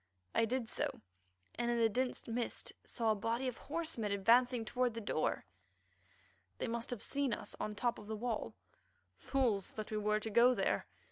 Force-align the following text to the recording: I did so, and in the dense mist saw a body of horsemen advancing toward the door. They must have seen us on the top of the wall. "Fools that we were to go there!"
I 0.33 0.45
did 0.45 0.67
so, 0.67 1.01
and 1.53 1.69
in 1.69 1.77
the 1.77 1.87
dense 1.87 2.27
mist 2.27 2.73
saw 2.87 3.11
a 3.11 3.15
body 3.15 3.47
of 3.47 3.57
horsemen 3.59 4.11
advancing 4.11 4.65
toward 4.65 4.95
the 4.95 4.99
door. 4.99 5.45
They 6.57 6.65
must 6.67 6.89
have 6.89 7.03
seen 7.03 7.33
us 7.33 7.55
on 7.59 7.75
the 7.75 7.81
top 7.81 7.99
of 7.99 8.07
the 8.07 8.15
wall. 8.17 8.55
"Fools 9.15 9.73
that 9.73 9.91
we 9.91 9.97
were 9.97 10.19
to 10.19 10.31
go 10.31 10.55
there!" 10.55 10.87